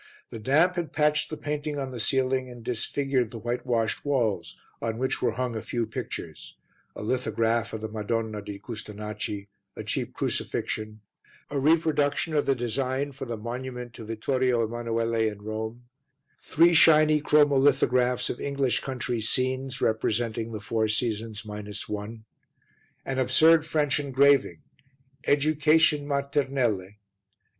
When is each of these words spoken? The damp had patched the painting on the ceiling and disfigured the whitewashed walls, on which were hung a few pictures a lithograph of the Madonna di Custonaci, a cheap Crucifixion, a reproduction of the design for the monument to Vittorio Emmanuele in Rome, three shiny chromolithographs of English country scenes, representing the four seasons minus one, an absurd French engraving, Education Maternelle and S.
The 0.31 0.39
damp 0.39 0.77
had 0.77 0.93
patched 0.93 1.29
the 1.29 1.37
painting 1.37 1.77
on 1.77 1.91
the 1.91 1.99
ceiling 1.99 2.49
and 2.49 2.63
disfigured 2.63 3.29
the 3.29 3.37
whitewashed 3.37 4.03
walls, 4.03 4.57
on 4.81 4.97
which 4.97 5.21
were 5.21 5.33
hung 5.33 5.55
a 5.55 5.61
few 5.61 5.85
pictures 5.85 6.55
a 6.95 7.03
lithograph 7.03 7.71
of 7.71 7.81
the 7.81 7.87
Madonna 7.87 8.41
di 8.41 8.57
Custonaci, 8.57 9.47
a 9.75 9.83
cheap 9.83 10.15
Crucifixion, 10.15 11.01
a 11.51 11.59
reproduction 11.59 12.33
of 12.33 12.47
the 12.47 12.55
design 12.55 13.11
for 13.11 13.25
the 13.25 13.37
monument 13.37 13.93
to 13.93 14.03
Vittorio 14.03 14.63
Emmanuele 14.67 15.29
in 15.31 15.43
Rome, 15.43 15.83
three 16.39 16.73
shiny 16.73 17.21
chromolithographs 17.21 18.27
of 18.31 18.41
English 18.41 18.79
country 18.79 19.21
scenes, 19.21 19.81
representing 19.81 20.51
the 20.51 20.59
four 20.59 20.87
seasons 20.87 21.45
minus 21.45 21.87
one, 21.87 22.25
an 23.05 23.19
absurd 23.19 23.67
French 23.67 23.99
engraving, 23.99 24.63
Education 25.25 26.07
Maternelle 26.07 26.79
and 26.81 26.87
S. 26.89 26.93